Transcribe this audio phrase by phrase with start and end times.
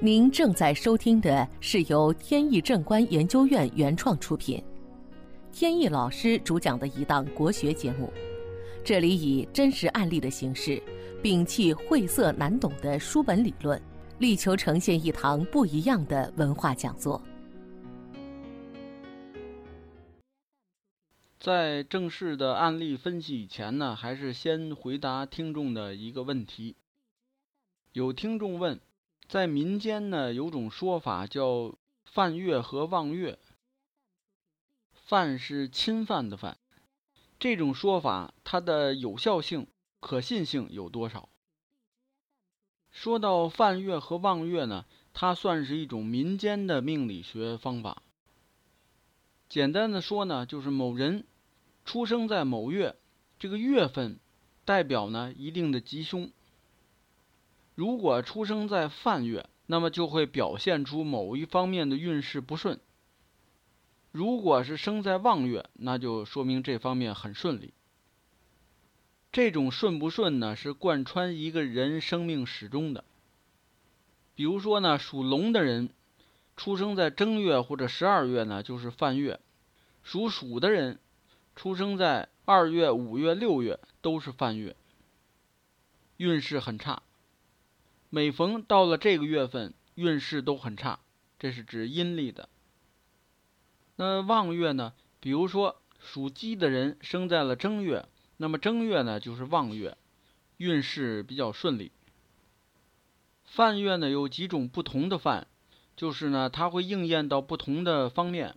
[0.00, 4.62] 您正在收听的是由天意正观研究院原创出品，
[5.52, 8.12] 天意老师主讲的一档国学节目。
[8.84, 10.82] 这里以真实案例的形式，
[11.22, 13.80] 摒弃晦涩难懂的书本理论，
[14.18, 17.22] 力求呈现一堂不一样的文化讲座。
[21.38, 26.76] 在正式的案例分析以前呢，还是先回答听众的一个问题。
[27.92, 28.78] 有听众问。
[29.26, 33.38] 在民间呢，有种说法叫“犯月”和“望月”。
[34.92, 36.58] 犯是侵犯的犯，
[37.38, 39.66] 这种说法它的有效性、
[40.00, 41.28] 可信性有多少？
[42.90, 48.02] 说到“犯月”和“望月”呢，它算是一种民间的命理学方法。
[49.48, 51.26] 简单的说呢，就是某人
[51.84, 52.96] 出生在某月，
[53.38, 54.18] 这个月份
[54.64, 56.30] 代表呢一定的吉凶。
[57.74, 62.76] 如果出生在犯月，那么就会表现出某一方面的运势不顺；
[64.12, 67.72] 如果是生在望月，那就说明这方面很顺利。
[69.32, 73.02] 这种顺不顺呢，是贯穿一个人生命始终的。
[74.36, 75.88] 比如说呢，属龙的人
[76.56, 79.40] 出生在正月或者十二月呢，就是犯月；
[80.04, 81.00] 属鼠的人
[81.56, 84.76] 出生在二月、五月、六月都是犯月，
[86.18, 87.02] 运势很差。
[88.14, 91.00] 每逢到了这个月份，运势都很差，
[91.36, 92.48] 这是指阴历的。
[93.96, 94.92] 那望月呢？
[95.18, 99.98] 比如说属鸡的人生在了正月，那么正月呢就是望月，
[100.58, 101.90] 运势比较顺利。
[103.42, 105.48] 犯月呢有几种不同的犯，
[105.96, 108.54] 就是呢它会应验到不同的方面。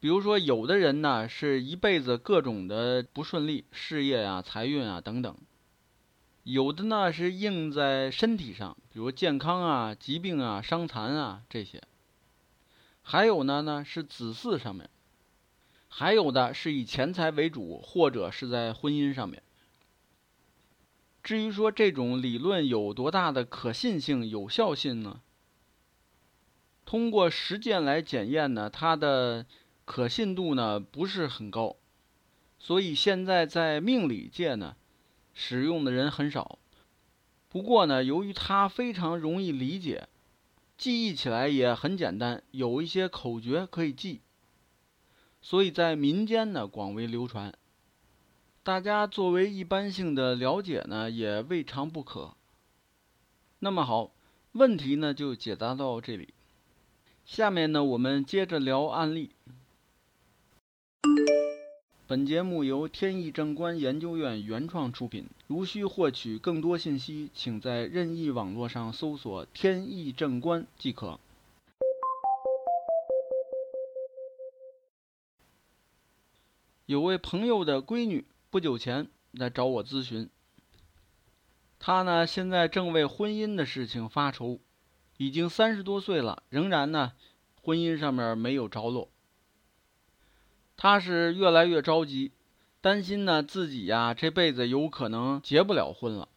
[0.00, 5.36] 比如说有的人呢是一辈子各种的不顺利，事业啊、财运啊等等。
[6.48, 11.80] 有的呢是应在身体上，比如健康啊、疾病啊、伤残啊这些；
[13.02, 14.86] 还有呢呢是子嗣上面；
[15.88, 19.42] 还有的是以钱财为主，或者是在婚姻上面。
[21.24, 25.22] 至于说这种理论有多大的可信性、有效性呢？
[26.84, 29.46] 通过实践来检验呢，它的
[29.84, 31.74] 可信度呢不是很高，
[32.60, 34.76] 所以现在在命理界呢。
[35.38, 36.58] 使用的人很少，
[37.50, 40.08] 不过呢，由于它非常容易理解，
[40.78, 44.22] 记忆起来也很简单，有一些口诀可以记，
[45.42, 47.52] 所以在民间呢广为流传。
[48.62, 52.34] 大家作为一般性的了解呢，也未尝不可。
[53.58, 54.12] 那么好，
[54.52, 56.32] 问题呢就解答到这里，
[57.26, 59.32] 下面呢我们接着聊案例。
[62.08, 65.26] 本节目由天意正观研究院原创出品。
[65.48, 71.18] 如需获取更多信息，请在任意网络上搜索“天意正观”即可。
[76.84, 80.30] 有位朋友的闺女不久前来找我咨询，
[81.80, 84.60] 她呢现在正为婚姻的事情发愁，
[85.16, 87.14] 已经三十多岁了，仍然呢
[87.60, 89.08] 婚姻上面没有着落。
[90.78, 92.32] 他是越来越着急，
[92.82, 96.28] 担心呢自己呀这辈子有可能结不了婚了，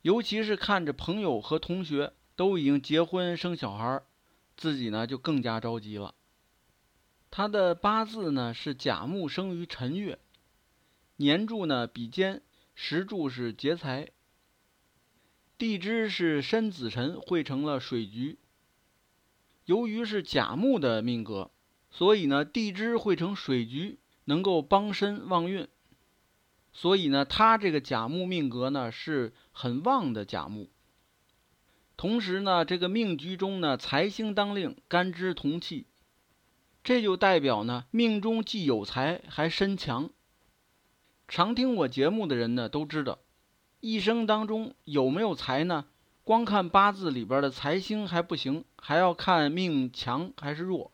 [0.00, 4.02] 尤其是看着朋友和同学都已经结婚生小孩，
[4.56, 6.14] 自己呢就更加着急了。
[7.30, 10.18] 他的八字呢是甲木生于辰月，
[11.16, 12.42] 年柱呢比肩，
[12.74, 14.08] 时柱是劫财，
[15.58, 18.38] 地支是申子辰汇成了水局。
[19.66, 21.50] 由于是甲木的命格。
[21.96, 25.68] 所以呢，地支会成水局，能够帮身旺运。
[26.72, 30.68] 所以呢，他这个甲木命格呢是很旺的甲木。
[31.96, 35.86] 同时呢，这个命局中呢财星当令，干支同气，
[36.82, 40.10] 这就代表呢命中既有财还身强。
[41.28, 43.20] 常听我节目的人呢都知道，
[43.78, 45.84] 一生当中有没有财呢？
[46.24, 50.90] 光看八字里边的财星还不行，还要看命强还是弱。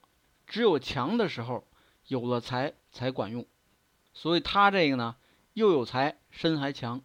[0.51, 1.65] 只有强的时候，
[2.09, 3.47] 有了财才管用，
[4.13, 5.15] 所以他这个呢，
[5.53, 7.01] 又有财，身还强。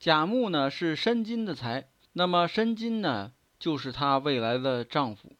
[0.00, 5.36] 甲木呢是申金的财，那么申金呢就是她未来的丈夫，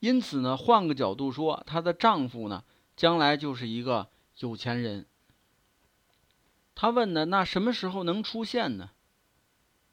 [0.00, 2.64] 因此呢，换个角度说，她的丈夫呢
[2.96, 4.10] 将来就是一个
[4.40, 5.06] 有钱人。
[6.74, 8.90] 他问呢，那什么时候能出现呢？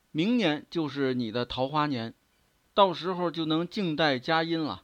[0.09, 2.15] 明年就是你的桃花年，
[2.73, 4.81] 到时候就能静待佳音了。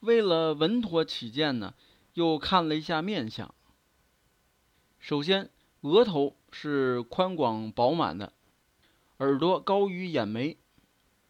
[0.00, 1.74] 为了稳妥起见呢，
[2.14, 3.54] 又看了一下面相。
[4.98, 5.50] 首先，
[5.82, 8.32] 额头是宽广饱满的，
[9.18, 10.56] 耳朵高于眼眉，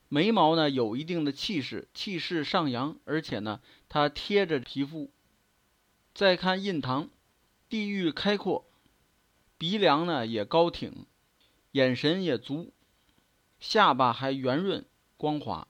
[0.09, 5.11] 眉毛呢有一定的气势，气势上扬，而且呢它贴着皮肤。
[6.15, 7.11] 再看印堂，
[7.69, 8.67] 地域开阔，
[9.59, 11.07] 鼻梁呢也高挺，
[11.73, 12.73] 眼神也足，
[13.59, 14.85] 下巴还圆润
[15.17, 15.67] 光滑。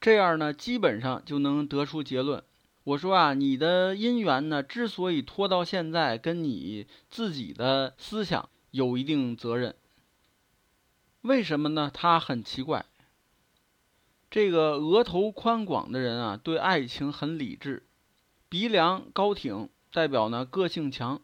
[0.00, 2.42] 这样呢，基本上就能得出结论。
[2.84, 9.74] 我说啊，你的姻缘呢，之所以拖到现在，跟你自己的思想有一定责任。
[11.20, 11.90] 为什么呢？
[11.92, 12.86] 他很奇怪。
[14.30, 17.82] 这个额头宽广的人啊，对爱情很理智；
[18.48, 21.20] 鼻梁高挺，代表呢个性强；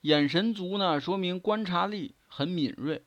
[0.00, 3.04] 眼神足呢，说明观察力很敏锐。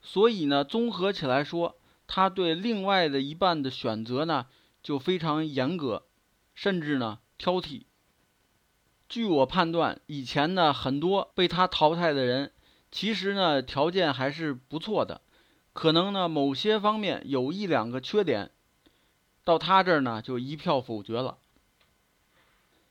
[0.00, 1.77] 所以呢，综合起来说。
[2.08, 4.46] 他对另外的一半的选择呢，
[4.82, 6.06] 就非常严格，
[6.54, 7.82] 甚至呢挑剔。
[9.08, 12.52] 据我判断，以前呢很多被他淘汰的人，
[12.90, 15.20] 其实呢条件还是不错的，
[15.72, 18.50] 可能呢某些方面有一两个缺点，
[19.44, 21.38] 到他这儿呢就一票否决了。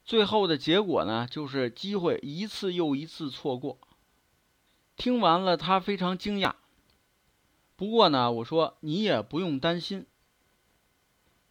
[0.05, 3.77] 最后的结果呢，就是机会一次又一次错过。
[4.95, 6.53] 听完了，他非常惊讶。
[7.77, 10.07] 不过呢，我说你也不用担心。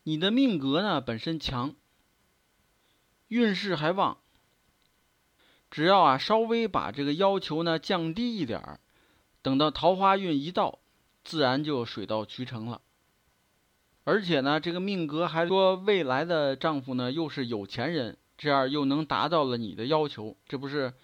[0.02, 1.74] 你的命格呢本身强，
[3.28, 4.18] 运势还旺。
[5.70, 8.80] 只要啊稍微把这个要求呢降低一点儿，
[9.40, 10.80] 等到桃花运一到，
[11.22, 12.82] 自然就水到渠成了。
[14.02, 20.94] 而且呢，这个命格还说未来的丈夫呢又是有钱人，这样又能达到了你的要求，这不是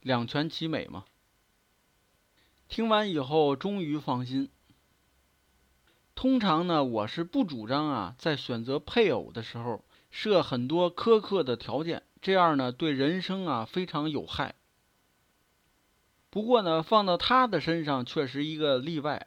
[0.00, 1.04] 两全其美吗？
[2.68, 4.50] 听完以后，终于放心。
[6.16, 14.54] 通常呢，我是不主张啊，在选择配偶的时候设很多苛刻的条件，这样呢对人生啊非常有害。
[16.30, 19.26] 不过呢，放到他的身上却是一个例外。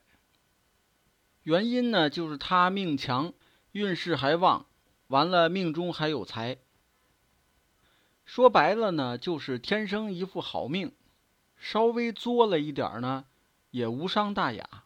[1.43, 3.33] 原因呢，就是他命强，
[3.71, 4.65] 运势还旺，
[5.07, 6.57] 完了命中还有财。
[8.25, 10.91] 说白了呢，就是天生一副好命，
[11.55, 13.25] 稍微作了一点呢，
[13.69, 14.85] 也无伤大雅。